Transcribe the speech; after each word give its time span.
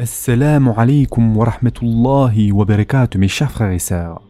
Assalamu 0.00 0.74
alaikum 0.76 1.36
wa 1.36 1.46
rahmatullahi 1.46 2.52
wa 2.52 2.64
barakatuh 2.64 3.18
mes 3.18 3.26
chers 3.26 3.50
frères 3.50 3.72
et 3.72 3.80
sœurs. 3.80 4.22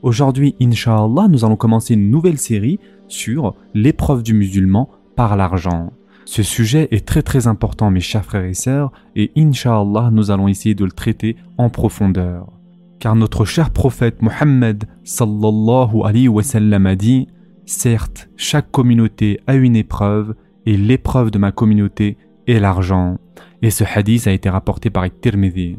Aujourd'hui, 0.00 0.54
Inch'Allah, 0.62 1.28
nous 1.28 1.44
allons 1.44 1.56
commencer 1.56 1.92
une 1.92 2.10
nouvelle 2.10 2.38
série 2.38 2.80
sur 3.06 3.54
l'épreuve 3.74 4.22
du 4.22 4.32
musulman 4.32 4.88
par 5.16 5.36
l'argent. 5.36 5.92
Ce 6.24 6.42
sujet 6.42 6.88
est 6.90 7.06
très 7.06 7.20
très 7.20 7.48
important 7.48 7.90
mes 7.90 8.00
chers 8.00 8.24
frères 8.24 8.46
et 8.46 8.54
sœurs 8.54 8.92
et 9.14 9.30
Inch'Allah, 9.36 10.08
nous 10.10 10.30
allons 10.30 10.48
essayer 10.48 10.74
de 10.74 10.86
le 10.86 10.90
traiter 10.90 11.36
en 11.58 11.68
profondeur. 11.68 12.46
Car 12.98 13.14
notre 13.14 13.44
cher 13.44 13.72
prophète 13.72 14.22
Mohammed 14.22 14.84
sallallahu 15.04 16.00
alayhi 16.02 16.28
wa 16.28 16.42
sallam 16.42 16.86
a 16.86 16.96
dit 16.96 17.28
Certes, 17.66 18.30
chaque 18.36 18.70
communauté 18.70 19.38
a 19.46 19.54
une 19.54 19.76
épreuve 19.76 20.34
et 20.64 20.78
l'épreuve 20.78 21.30
de 21.30 21.36
ma 21.36 21.52
communauté 21.52 22.16
est 22.46 22.58
l'argent. 22.58 23.18
Et 23.62 23.70
ce 23.70 23.84
hadith 23.84 24.26
a 24.26 24.32
été 24.32 24.48
rapporté 24.48 24.90
par 24.90 25.04
Tirmidhi. 25.20 25.78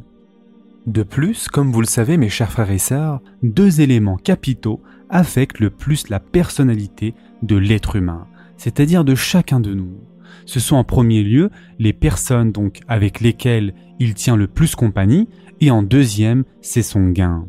De 0.88 1.04
plus, 1.04 1.48
comme 1.48 1.72
vous 1.72 1.82
le 1.82 1.88
savez 1.88 2.18
mes 2.18 2.30
chers 2.30 2.52
frères 2.52 2.72
et 2.72 2.78
sœurs, 2.78 3.22
deux 3.44 3.82
éléments 3.82 4.18
capitaux 4.18 4.82
affectent 5.10 5.60
le 5.60 5.70
plus 5.70 6.10
la 6.10 6.20
personnalité 6.20 7.14
de 7.44 7.56
l'être 7.56 7.96
humain, 7.96 8.28
c'est-à-dire 8.58 9.04
de 9.04 9.16
chacun 9.16 9.60
de 9.60 9.74
nous. 9.74 10.00
Ce 10.46 10.60
sont 10.60 10.76
en 10.76 10.84
premier 10.84 11.24
lieu 11.24 11.50
les 11.78 11.94
personnes 11.94 12.52
donc 12.52 12.80
avec 12.88 13.20
lesquelles 13.20 13.74
il 14.00 14.14
tient 14.14 14.36
le 14.36 14.48
plus 14.48 14.76
compagnie 14.76 15.28
et 15.60 15.70
en 15.70 15.84
deuxième, 15.84 16.46
c'est 16.62 16.82
son 16.82 17.10
gain. 17.10 17.46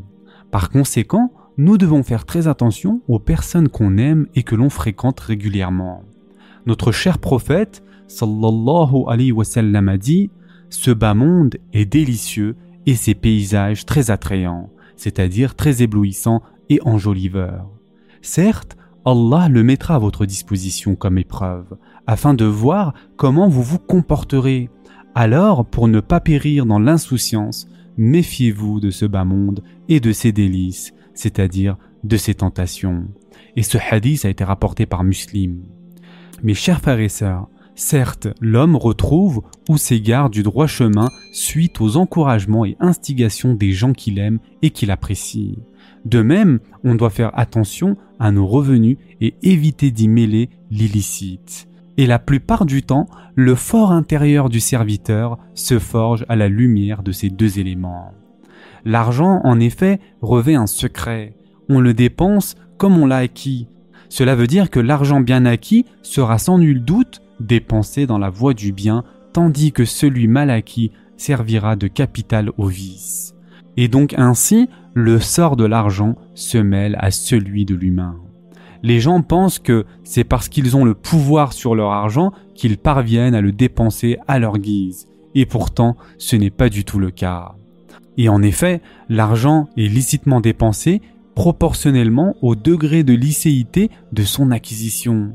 Par 0.50 0.68
conséquent, 0.68 1.32
nous 1.56 1.78
devons 1.78 2.02
faire 2.02 2.24
très 2.24 2.48
attention 2.48 3.02
aux 3.08 3.18
personnes 3.18 3.68
qu'on 3.68 3.96
aime 3.96 4.26
et 4.34 4.42
que 4.42 4.54
l'on 4.54 4.70
fréquente 4.70 5.20
régulièrement. 5.20 6.02
Notre 6.66 6.92
cher 6.92 7.18
prophète 7.18 7.82
sallallahu 8.12 9.04
alayhi 9.08 9.32
wa 9.32 9.44
sallam 9.44 9.88
a 9.88 9.96
dit 9.96 10.30
Ce 10.70 10.90
bas 10.90 11.14
monde 11.14 11.56
est 11.72 11.86
délicieux 11.86 12.56
et 12.86 12.94
ses 12.94 13.14
paysages 13.14 13.86
très 13.86 14.10
attrayants, 14.10 14.70
c'est-à-dire 14.96 15.54
très 15.54 15.82
éblouissants 15.82 16.42
et 16.68 16.80
enjoliveurs. 16.84 17.70
Certes, 18.20 18.76
Allah 19.04 19.48
le 19.48 19.62
mettra 19.62 19.96
à 19.96 19.98
votre 19.98 20.26
disposition 20.26 20.94
comme 20.94 21.18
épreuve, 21.18 21.76
afin 22.06 22.34
de 22.34 22.44
voir 22.44 22.94
comment 23.16 23.48
vous 23.48 23.62
vous 23.62 23.78
comporterez. 23.78 24.70
Alors, 25.14 25.66
pour 25.66 25.88
ne 25.88 26.00
pas 26.00 26.20
périr 26.20 26.66
dans 26.66 26.78
l'insouciance, 26.78 27.66
méfiez-vous 27.96 28.80
de 28.80 28.90
ce 28.90 29.06
bas 29.06 29.24
monde 29.24 29.62
et 29.88 30.00
de 30.00 30.12
ses 30.12 30.32
délices, 30.32 30.92
c'est-à-dire 31.14 31.76
de 32.04 32.16
ses 32.16 32.34
tentations. 32.34 33.08
Et 33.56 33.62
ce 33.62 33.78
hadith 33.90 34.24
a 34.24 34.30
été 34.30 34.44
rapporté 34.44 34.86
par 34.86 35.02
Muslim. 35.02 35.62
Mes 36.42 36.54
chers 36.54 36.80
frères 36.80 37.00
et 37.00 37.08
sœurs, 37.08 37.48
certes, 37.74 38.28
l'homme 38.40 38.76
retrouve 38.76 39.42
ou 39.68 39.76
s'égare 39.76 40.30
du 40.30 40.42
droit 40.42 40.66
chemin 40.66 41.08
suite 41.32 41.80
aux 41.80 41.96
encouragements 41.96 42.64
et 42.64 42.76
instigations 42.80 43.54
des 43.54 43.72
gens 43.72 43.92
qu'il 43.92 44.18
aime 44.18 44.38
et 44.62 44.70
qu'il 44.70 44.90
apprécie. 44.90 45.58
De 46.04 46.22
même, 46.22 46.60
on 46.84 46.94
doit 46.94 47.10
faire 47.10 47.30
attention 47.38 47.96
à 48.18 48.32
nos 48.32 48.46
revenus 48.46 48.96
et 49.20 49.34
éviter 49.42 49.90
d'y 49.90 50.08
mêler 50.08 50.50
l'illicite. 50.70 51.68
Et 51.96 52.06
la 52.06 52.18
plupart 52.18 52.64
du 52.64 52.82
temps, 52.82 53.06
le 53.34 53.54
fort 53.54 53.92
intérieur 53.92 54.48
du 54.48 54.60
serviteur 54.60 55.38
se 55.54 55.78
forge 55.78 56.24
à 56.28 56.36
la 56.36 56.48
lumière 56.48 57.02
de 57.02 57.12
ces 57.12 57.30
deux 57.30 57.58
éléments. 57.58 58.12
L'argent, 58.84 59.40
en 59.44 59.60
effet, 59.60 60.00
revêt 60.22 60.54
un 60.54 60.66
secret. 60.66 61.36
On 61.68 61.80
le 61.80 61.94
dépense 61.94 62.56
comme 62.78 62.98
on 62.98 63.06
l'a 63.06 63.18
acquis, 63.18 63.68
cela 64.12 64.34
veut 64.34 64.46
dire 64.46 64.68
que 64.68 64.78
l'argent 64.78 65.20
bien 65.20 65.46
acquis 65.46 65.86
sera 66.02 66.36
sans 66.36 66.58
nul 66.58 66.84
doute 66.84 67.21
dépensé 67.46 68.06
dans 68.06 68.18
la 68.18 68.30
voie 68.30 68.54
du 68.54 68.72
bien, 68.72 69.04
tandis 69.32 69.72
que 69.72 69.84
celui 69.84 70.28
mal 70.28 70.50
acquis 70.50 70.92
servira 71.16 71.76
de 71.76 71.86
capital 71.86 72.50
au 72.56 72.66
vice. 72.66 73.34
Et 73.76 73.88
donc 73.88 74.14
ainsi, 74.16 74.68
le 74.94 75.20
sort 75.20 75.56
de 75.56 75.64
l'argent 75.64 76.16
se 76.34 76.58
mêle 76.58 76.96
à 77.00 77.10
celui 77.10 77.64
de 77.64 77.74
l'humain. 77.74 78.16
Les 78.82 79.00
gens 79.00 79.22
pensent 79.22 79.60
que 79.60 79.86
c'est 80.02 80.24
parce 80.24 80.48
qu'ils 80.48 80.76
ont 80.76 80.84
le 80.84 80.94
pouvoir 80.94 81.52
sur 81.52 81.74
leur 81.74 81.92
argent 81.92 82.32
qu'ils 82.54 82.78
parviennent 82.78 83.34
à 83.34 83.40
le 83.40 83.52
dépenser 83.52 84.18
à 84.26 84.38
leur 84.38 84.58
guise. 84.58 85.08
Et 85.34 85.46
pourtant, 85.46 85.96
ce 86.18 86.36
n'est 86.36 86.50
pas 86.50 86.68
du 86.68 86.84
tout 86.84 86.98
le 86.98 87.10
cas. 87.10 87.54
Et 88.18 88.28
en 88.28 88.42
effet, 88.42 88.82
l'argent 89.08 89.68
est 89.76 89.88
licitement 89.88 90.40
dépensé 90.40 91.00
proportionnellement 91.34 92.34
au 92.42 92.54
degré 92.54 93.04
de 93.04 93.14
licéité 93.14 93.90
de 94.12 94.22
son 94.22 94.50
acquisition. 94.50 95.34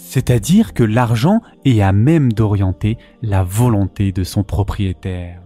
C'est-à-dire 0.00 0.74
que 0.74 0.84
l'argent 0.84 1.42
est 1.64 1.82
à 1.82 1.90
même 1.90 2.32
d'orienter 2.32 2.98
la 3.20 3.42
volonté 3.42 4.12
de 4.12 4.22
son 4.22 4.44
propriétaire. 4.44 5.42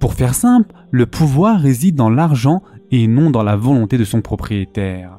Pour 0.00 0.14
faire 0.14 0.34
simple, 0.34 0.74
le 0.90 1.04
pouvoir 1.04 1.60
réside 1.60 1.94
dans 1.94 2.08
l'argent 2.08 2.62
et 2.90 3.06
non 3.06 3.30
dans 3.30 3.42
la 3.42 3.54
volonté 3.54 3.98
de 3.98 4.04
son 4.04 4.22
propriétaire. 4.22 5.18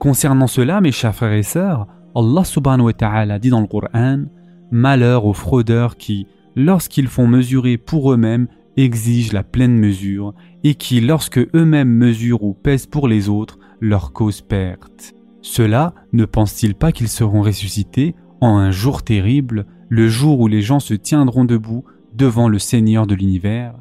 Concernant 0.00 0.46
cela, 0.46 0.80
mes 0.80 0.90
chers 0.90 1.14
frères 1.14 1.34
et 1.34 1.42
sœurs, 1.42 1.86
Allah 2.16 2.44
subhanahu 2.44 2.86
wa 2.86 2.92
ta'ala 2.94 3.38
dit 3.38 3.50
dans 3.50 3.60
le 3.60 3.66
Coran 3.66 4.24
Malheur 4.70 5.26
aux 5.26 5.34
fraudeurs 5.34 5.96
qui, 5.98 6.26
lorsqu'ils 6.56 7.08
font 7.08 7.26
mesurer 7.26 7.76
pour 7.76 8.10
eux-mêmes, 8.12 8.48
exigent 8.78 9.34
la 9.34 9.42
pleine 9.42 9.76
mesure 9.76 10.32
et 10.64 10.74
qui, 10.76 11.02
lorsque 11.02 11.38
eux-mêmes 11.54 11.92
mesurent 11.92 12.42
ou 12.42 12.54
pèsent 12.54 12.86
pour 12.86 13.06
les 13.06 13.28
autres, 13.28 13.58
leur 13.80 14.12
cause 14.12 14.40
perte. 14.40 15.14
Cela 15.50 15.94
ne 16.12 16.26
pensent-ils 16.26 16.74
pas 16.74 16.92
qu'ils 16.92 17.08
seront 17.08 17.40
ressuscités 17.40 18.14
en 18.42 18.58
un 18.58 18.70
jour 18.70 19.02
terrible, 19.02 19.64
le 19.88 20.06
jour 20.06 20.40
où 20.40 20.46
les 20.46 20.60
gens 20.60 20.78
se 20.78 20.92
tiendront 20.92 21.46
debout 21.46 21.84
devant 22.12 22.50
le 22.50 22.58
Seigneur 22.58 23.06
de 23.06 23.14
l'univers? 23.14 23.74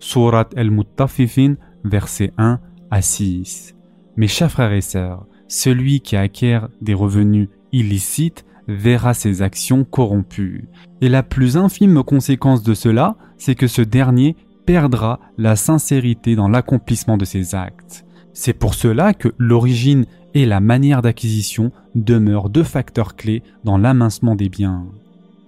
Surat 0.00 0.48
al-Muttafifin, 0.56 1.54
versets 1.84 2.32
1 2.38 2.58
à 2.90 3.02
6. 3.02 3.76
Mes 4.16 4.26
chers 4.26 4.50
frères 4.50 4.72
et 4.72 4.80
sœurs, 4.80 5.24
celui 5.46 6.00
qui 6.00 6.16
acquiert 6.16 6.68
des 6.80 6.92
revenus 6.92 7.48
illicites 7.70 8.44
verra 8.66 9.14
ses 9.14 9.42
actions 9.42 9.84
corrompues. 9.84 10.68
Et 11.02 11.08
la 11.08 11.22
plus 11.22 11.56
infime 11.56 12.02
conséquence 12.02 12.64
de 12.64 12.74
cela, 12.74 13.16
c'est 13.38 13.54
que 13.54 13.68
ce 13.68 13.82
dernier 13.82 14.34
perdra 14.66 15.20
la 15.38 15.54
sincérité 15.54 16.34
dans 16.34 16.48
l'accomplissement 16.48 17.16
de 17.16 17.24
ses 17.24 17.54
actes. 17.54 18.04
C'est 18.34 18.54
pour 18.54 18.74
cela 18.74 19.14
que 19.14 19.28
l'origine 19.38 20.06
et 20.34 20.46
la 20.46 20.60
manière 20.60 21.02
d'acquisition 21.02 21.72
demeurent 21.94 22.50
deux 22.50 22.62
facteurs 22.62 23.16
clés 23.16 23.42
dans 23.64 23.78
l'amincement 23.78 24.34
des 24.34 24.48
biens. 24.48 24.86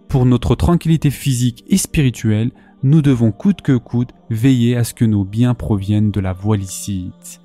Pour 0.08 0.26
notre 0.26 0.54
tranquillité 0.54 1.10
physique 1.10 1.64
et 1.68 1.76
spirituelle, 1.76 2.50
nous 2.82 3.02
devons 3.02 3.32
coûte 3.32 3.62
que 3.62 3.76
coûte 3.76 4.10
veiller 4.30 4.76
à 4.76 4.84
ce 4.84 4.94
que 4.94 5.04
nos 5.04 5.24
biens 5.24 5.54
proviennent 5.54 6.10
de 6.10 6.20
la 6.20 6.32
voie 6.32 6.56
licite. 6.56 7.40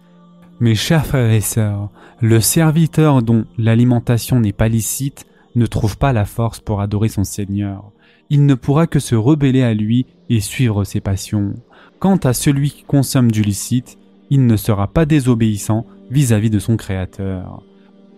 Mes 0.60 0.76
chers 0.76 1.06
frères 1.06 1.32
et 1.32 1.42
sœurs, 1.42 1.90
le 2.20 2.42
serviteur 2.42 3.24
dont 3.24 3.46
l'alimentation 3.58 4.42
n'est 4.42 4.52
pas 4.52 4.68
licite 4.68 5.26
ne 5.56 5.66
trouve 5.66 5.98
pas 5.98 6.12
la 6.12 6.26
force 6.26 6.60
pour 6.60 6.82
adorer 6.82 7.08
son 7.08 7.24
Seigneur. 7.24 7.92
Il 8.30 8.46
ne 8.46 8.56
pourra 8.56 8.86
que 8.86 9.00
se 9.00 9.16
rebeller 9.16 9.64
à 9.64 9.74
lui 9.74 10.06
et 10.30 10.42
suivre 10.42 10.84
ses 10.84 11.00
passions. 11.00 11.54
Quant 12.00 12.18
à 12.18 12.34
celui 12.34 12.72
qui 12.72 12.84
consomme 12.84 13.32
du 13.32 13.42
licite, 13.42 13.98
il 14.30 14.46
ne 14.46 14.58
sera 14.58 14.88
pas 14.88 15.06
désobéissant 15.06 15.86
vis-à-vis 16.12 16.50
de 16.50 16.60
son 16.60 16.78
Créateur. 16.78 17.64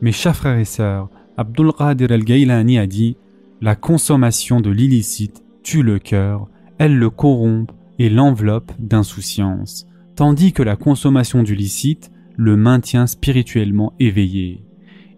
Mes 0.02 0.12
chers 0.12 0.36
frères 0.36 0.58
et 0.58 0.66
sœurs, 0.66 1.10
Abdul 1.38 1.72
Qadir 1.72 2.12
al-Gailani 2.12 2.78
a 2.78 2.88
dit 2.88 3.18
La 3.62 3.76
consommation 3.76 4.62
de 4.62 4.70
l'illicite 4.70 5.44
tue 5.64 5.84
le 5.84 6.00
cœur, 6.00 6.48
elle 6.78 6.98
le 6.98 7.10
corrompt 7.10 7.72
et 8.00 8.10
l'enveloppe 8.10 8.72
d'insouciance, 8.80 9.88
tandis 10.16 10.54
que 10.54 10.64
la 10.64 10.76
consommation 10.76 11.44
du 11.44 11.56
licite 11.56 12.12
le 12.36 12.58
maintient 12.58 13.08
spirituellement 13.08 13.94
éveillé. 14.00 14.66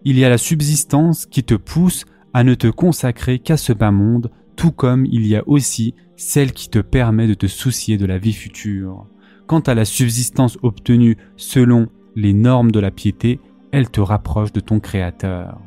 Il 0.04 0.18
y 0.18 0.24
a 0.24 0.28
la 0.28 0.38
subsistance 0.38 1.26
qui 1.26 1.44
te 1.44 1.54
pousse 1.54 2.04
à 2.34 2.44
ne 2.44 2.54
te 2.54 2.66
consacrer 2.66 3.38
qu'à 3.38 3.56
ce 3.56 3.72
bas 3.72 3.90
monde, 3.90 4.30
tout 4.56 4.72
comme 4.72 5.06
il 5.06 5.26
y 5.26 5.36
a 5.36 5.48
aussi 5.48 5.94
celle 6.16 6.52
qui 6.52 6.68
te 6.68 6.78
permet 6.78 7.26
de 7.26 7.34
te 7.34 7.46
soucier 7.46 7.96
de 7.96 8.06
la 8.06 8.18
vie 8.18 8.32
future. 8.32 9.06
Quant 9.46 9.60
à 9.60 9.74
la 9.74 9.84
subsistance 9.84 10.58
obtenue 10.62 11.16
selon 11.36 11.88
les 12.16 12.32
normes 12.32 12.70
de 12.70 12.80
la 12.80 12.90
piété, 12.90 13.40
elle 13.72 13.90
te 13.90 14.00
rapproche 14.00 14.52
de 14.52 14.60
ton 14.60 14.80
Créateur. 14.80 15.58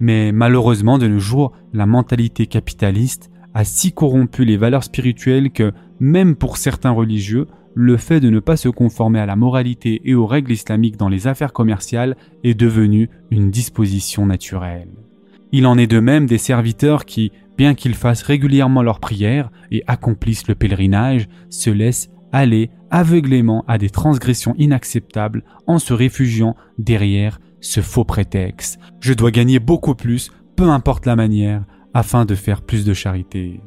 Mais 0.00 0.32
malheureusement, 0.32 0.98
de 0.98 1.06
nos 1.06 1.20
jours, 1.20 1.52
la 1.72 1.86
mentalité 1.86 2.46
capitaliste 2.46 3.30
a 3.54 3.64
si 3.64 3.92
corrompu 3.92 4.44
les 4.44 4.56
valeurs 4.56 4.82
spirituelles 4.82 5.50
que, 5.52 5.72
même 6.00 6.34
pour 6.34 6.56
certains 6.56 6.90
religieux, 6.90 7.46
le 7.74 7.96
fait 7.96 8.20
de 8.20 8.30
ne 8.30 8.40
pas 8.40 8.56
se 8.56 8.68
conformer 8.68 9.20
à 9.20 9.26
la 9.26 9.36
moralité 9.36 10.00
et 10.04 10.14
aux 10.14 10.26
règles 10.26 10.52
islamiques 10.52 10.96
dans 10.96 11.08
les 11.08 11.26
affaires 11.26 11.52
commerciales 11.52 12.16
est 12.42 12.54
devenu 12.54 13.10
une 13.30 13.50
disposition 13.50 14.26
naturelle. 14.26 14.90
Il 15.52 15.66
en 15.66 15.78
est 15.78 15.86
de 15.86 16.00
même 16.00 16.26
des 16.26 16.38
serviteurs 16.38 17.04
qui, 17.04 17.30
bien 17.56 17.74
qu'ils 17.74 17.94
fassent 17.94 18.22
régulièrement 18.22 18.82
leurs 18.82 19.00
prières 19.00 19.50
et 19.70 19.84
accomplissent 19.86 20.48
le 20.48 20.56
pèlerinage, 20.56 21.28
se 21.48 21.70
laissent 21.70 22.10
aller 22.34 22.70
aveuglément 22.90 23.64
à 23.68 23.78
des 23.78 23.90
transgressions 23.90 24.54
inacceptables 24.58 25.44
en 25.66 25.78
se 25.78 25.92
réfugiant 25.92 26.56
derrière 26.78 27.40
ce 27.60 27.80
faux 27.80 28.04
prétexte. 28.04 28.78
Je 29.00 29.14
dois 29.14 29.30
gagner 29.30 29.60
beaucoup 29.60 29.94
plus, 29.94 30.30
peu 30.56 30.68
importe 30.68 31.06
la 31.06 31.16
manière, 31.16 31.64
afin 31.94 32.24
de 32.24 32.34
faire 32.34 32.62
plus 32.62 32.84
de 32.84 32.92
charité. 32.92 33.60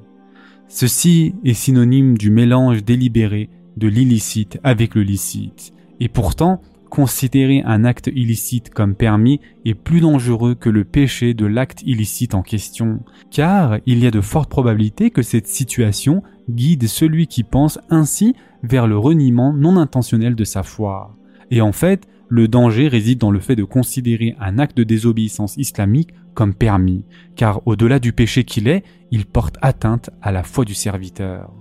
Ceci 0.67 1.33
est 1.45 1.53
synonyme 1.53 2.17
du 2.17 2.29
mélange 2.29 2.83
délibéré 2.83 3.49
de 3.77 3.87
l'illicite 3.87 4.59
avec 4.63 4.95
le 4.95 5.03
licite. 5.03 5.71
Et 5.99 6.09
pourtant, 6.09 6.61
considérer 6.89 7.61
un 7.65 7.85
acte 7.85 8.09
illicite 8.13 8.69
comme 8.69 8.95
permis 8.95 9.39
est 9.65 9.75
plus 9.75 10.01
dangereux 10.01 10.55
que 10.55 10.69
le 10.69 10.83
péché 10.83 11.33
de 11.33 11.45
l'acte 11.45 11.83
illicite 11.83 12.35
en 12.35 12.41
question, 12.41 12.99
car 13.31 13.77
il 13.85 14.03
y 14.03 14.07
a 14.07 14.11
de 14.11 14.21
fortes 14.21 14.49
probabilités 14.49 15.09
que 15.09 15.21
cette 15.21 15.47
situation 15.47 16.21
guide 16.49 16.87
celui 16.87 17.27
qui 17.27 17.43
pense 17.43 17.79
ainsi 17.89 18.35
vers 18.63 18.87
le 18.87 18.97
reniement 18.97 19.53
non 19.53 19.77
intentionnel 19.77 20.35
de 20.35 20.43
sa 20.43 20.63
foi. 20.63 21.15
Et 21.51 21.61
en 21.61 21.71
fait, 21.71 22.07
le 22.29 22.47
danger 22.47 22.87
réside 22.87 23.19
dans 23.19 23.31
le 23.31 23.39
fait 23.39 23.55
de 23.55 23.63
considérer 23.63 24.35
un 24.39 24.59
acte 24.59 24.77
de 24.77 24.83
désobéissance 24.83 25.55
islamique 25.57 26.13
comme 26.33 26.53
permis, 26.53 27.05
car 27.35 27.61
au-delà 27.65 27.99
du 27.99 28.13
péché 28.13 28.43
qu'il 28.43 28.67
est, 28.67 28.83
il 29.11 29.25
porte 29.25 29.57
atteinte 29.61 30.09
à 30.21 30.31
la 30.31 30.43
foi 30.43 30.65
du 30.65 30.73
serviteur. 30.73 31.51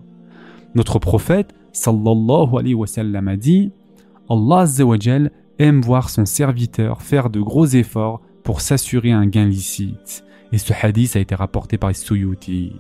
Notre 0.74 0.98
prophète, 0.98 1.54
sallallahu 1.72 2.48
a 2.54 3.36
dit 3.36 3.72
Allah 4.28 4.64
aime 5.58 5.80
voir 5.80 6.10
son 6.10 6.26
serviteur 6.26 7.00
faire 7.02 7.30
de 7.30 7.40
gros 7.40 7.66
efforts 7.66 8.20
pour 8.42 8.60
s'assurer 8.60 9.12
un 9.12 9.26
gain 9.26 9.46
licite. 9.46 10.24
Et 10.52 10.58
ce 10.58 10.72
hadith 10.72 11.16
a 11.16 11.20
été 11.20 11.34
rapporté 11.34 11.78
par 11.78 11.94
Suyuti. 11.94 12.72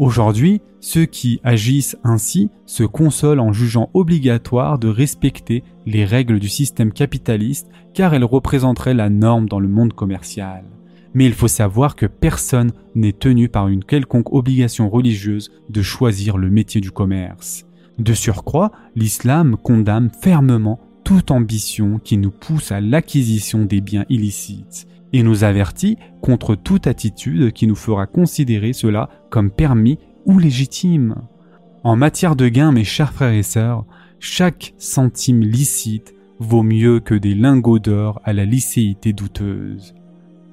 Aujourd'hui, 0.00 0.62
ceux 0.80 1.04
qui 1.04 1.40
agissent 1.44 1.98
ainsi 2.04 2.48
se 2.64 2.84
consolent 2.84 3.38
en 3.38 3.52
jugeant 3.52 3.90
obligatoire 3.92 4.78
de 4.78 4.88
respecter 4.88 5.62
les 5.84 6.06
règles 6.06 6.38
du 6.38 6.48
système 6.48 6.90
capitaliste 6.90 7.68
car 7.92 8.14
elles 8.14 8.24
représenteraient 8.24 8.94
la 8.94 9.10
norme 9.10 9.46
dans 9.46 9.60
le 9.60 9.68
monde 9.68 9.92
commercial. 9.92 10.64
Mais 11.12 11.26
il 11.26 11.34
faut 11.34 11.48
savoir 11.48 11.96
que 11.96 12.06
personne 12.06 12.72
n'est 12.94 13.12
tenu 13.12 13.50
par 13.50 13.68
une 13.68 13.84
quelconque 13.84 14.32
obligation 14.32 14.88
religieuse 14.88 15.50
de 15.68 15.82
choisir 15.82 16.38
le 16.38 16.48
métier 16.48 16.80
du 16.80 16.92
commerce. 16.92 17.66
De 17.98 18.14
surcroît, 18.14 18.72
l'islam 18.96 19.58
condamne 19.62 20.08
fermement 20.22 20.80
toute 21.04 21.30
ambition 21.30 21.98
qui 22.02 22.16
nous 22.16 22.30
pousse 22.30 22.72
à 22.72 22.80
l'acquisition 22.80 23.66
des 23.66 23.82
biens 23.82 24.06
illicites 24.08 24.86
et 25.12 25.22
nous 25.22 25.44
avertit 25.44 25.96
contre 26.20 26.54
toute 26.54 26.86
attitude 26.86 27.52
qui 27.52 27.66
nous 27.66 27.76
fera 27.76 28.06
considérer 28.06 28.72
cela 28.72 29.08
comme 29.30 29.50
permis 29.50 29.98
ou 30.26 30.38
légitime. 30.38 31.16
En 31.82 31.96
matière 31.96 32.36
de 32.36 32.48
gain, 32.48 32.72
mes 32.72 32.84
chers 32.84 33.12
frères 33.12 33.32
et 33.32 33.42
sœurs, 33.42 33.84
chaque 34.18 34.74
centime 34.78 35.40
licite 35.40 36.14
vaut 36.38 36.62
mieux 36.62 37.00
que 37.00 37.14
des 37.14 37.34
lingots 37.34 37.78
d'or 37.78 38.20
à 38.24 38.32
la 38.32 38.44
licéité 38.44 39.12
douteuse. 39.12 39.94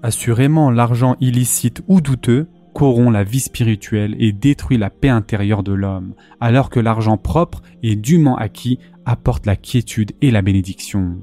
Assurément, 0.04 0.72
l'argent 0.72 1.16
illicite 1.20 1.82
ou 1.88 2.02
douteux 2.02 2.48
corrompt 2.74 3.12
la 3.12 3.24
vie 3.24 3.40
spirituelle 3.40 4.16
et 4.20 4.32
détruit 4.32 4.78
la 4.78 4.90
paix 4.90 5.10
intérieure 5.10 5.64
de 5.64 5.74
l'homme, 5.74 6.14
alors 6.40 6.70
que 6.70 6.80
l'argent 6.80 7.18
propre 7.18 7.62
et 7.82 7.96
dûment 7.96 8.38
acquis 8.38 8.78
apporte 9.06 9.46
la 9.46 9.56
quiétude 9.56 10.12
et 10.22 10.30
la 10.30 10.42
bénédiction. 10.42 11.18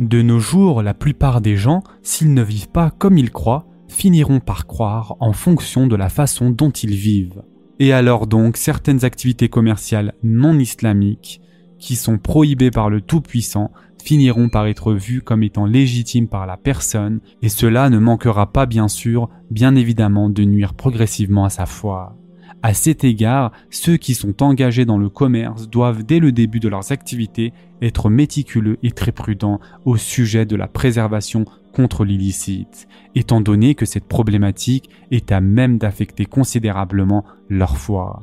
De 0.00 0.22
nos 0.22 0.38
jours, 0.38 0.82
la 0.82 0.94
plupart 0.94 1.42
des 1.42 1.58
gens, 1.58 1.82
s'ils 2.02 2.32
ne 2.32 2.42
vivent 2.42 2.70
pas 2.70 2.90
comme 2.90 3.18
ils 3.18 3.30
croient, 3.30 3.66
finiront 3.86 4.40
par 4.40 4.66
croire 4.66 5.14
en 5.20 5.34
fonction 5.34 5.86
de 5.86 5.94
la 5.94 6.08
façon 6.08 6.48
dont 6.48 6.70
ils 6.70 6.94
vivent. 6.94 7.42
Et 7.80 7.92
alors 7.92 8.26
donc, 8.26 8.56
certaines 8.56 9.04
activités 9.04 9.50
commerciales 9.50 10.14
non 10.22 10.58
islamiques, 10.58 11.42
qui 11.78 11.96
sont 11.96 12.16
prohibées 12.16 12.70
par 12.70 12.88
le 12.88 13.02
Tout-Puissant, 13.02 13.72
finiront 14.02 14.48
par 14.48 14.66
être 14.68 14.94
vues 14.94 15.20
comme 15.20 15.42
étant 15.42 15.66
légitimes 15.66 16.28
par 16.28 16.46
la 16.46 16.56
personne, 16.56 17.20
et 17.42 17.50
cela 17.50 17.90
ne 17.90 17.98
manquera 17.98 18.50
pas 18.50 18.64
bien 18.64 18.88
sûr, 18.88 19.28
bien 19.50 19.74
évidemment, 19.74 20.30
de 20.30 20.44
nuire 20.44 20.72
progressivement 20.72 21.44
à 21.44 21.50
sa 21.50 21.66
foi. 21.66 22.16
À 22.62 22.74
cet 22.74 23.04
égard, 23.04 23.52
ceux 23.70 23.96
qui 23.96 24.14
sont 24.14 24.42
engagés 24.42 24.84
dans 24.84 24.98
le 24.98 25.08
commerce 25.08 25.68
doivent 25.68 26.04
dès 26.04 26.18
le 26.18 26.30
début 26.30 26.60
de 26.60 26.68
leurs 26.68 26.92
activités 26.92 27.54
être 27.80 28.10
méticuleux 28.10 28.78
et 28.82 28.90
très 28.90 29.12
prudents 29.12 29.60
au 29.86 29.96
sujet 29.96 30.44
de 30.44 30.56
la 30.56 30.68
préservation 30.68 31.46
contre 31.72 32.04
l'illicite, 32.04 32.86
étant 33.14 33.40
donné 33.40 33.74
que 33.74 33.86
cette 33.86 34.04
problématique 34.04 34.90
est 35.10 35.32
à 35.32 35.40
même 35.40 35.78
d'affecter 35.78 36.26
considérablement 36.26 37.24
leur 37.48 37.78
foi. 37.78 38.22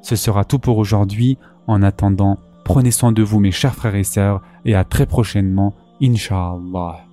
Ce 0.00 0.16
sera 0.16 0.44
tout 0.44 0.58
pour 0.58 0.78
aujourd'hui. 0.78 1.36
En 1.66 1.82
attendant, 1.82 2.38
prenez 2.64 2.90
soin 2.90 3.12
de 3.12 3.22
vous 3.22 3.38
mes 3.38 3.52
chers 3.52 3.74
frères 3.74 3.94
et 3.94 4.04
sœurs 4.04 4.42
et 4.64 4.74
à 4.74 4.84
très 4.84 5.06
prochainement, 5.06 5.74
Inch'Allah. 6.00 7.11